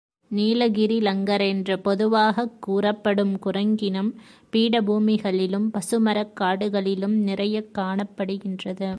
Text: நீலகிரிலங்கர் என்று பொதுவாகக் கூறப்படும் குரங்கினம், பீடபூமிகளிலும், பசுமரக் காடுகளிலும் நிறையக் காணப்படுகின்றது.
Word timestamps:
நீலகிரிலங்கர் 0.35 1.47
என்று 1.47 1.79
பொதுவாகக் 1.79 2.61
கூறப்படும் 2.61 3.39
குரங்கினம், 3.39 4.11
பீடபூமிகளிலும், 4.51 5.69
பசுமரக் 5.71 6.33
காடுகளிலும் 6.33 7.23
நிறையக் 7.23 7.69
காணப்படுகின்றது. 7.73 8.89